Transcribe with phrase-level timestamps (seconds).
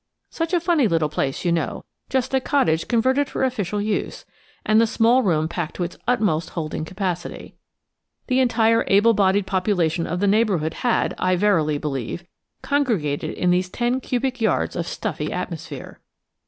[0.31, 5.21] Such a funny little place, you know–just a cottage converted for official use–and the small
[5.21, 7.53] room packed to its utmost holding capacity.
[8.25, 12.25] The entire able bodied population of the neighbourhood had, I verily believe,
[12.63, 15.99] congregated in these ten cubic yards of stuffy atmosphere.